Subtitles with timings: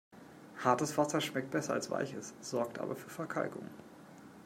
[0.63, 3.69] Hartes Wasser schmeckt besser als weiches, sorgt aber für Verkalkung.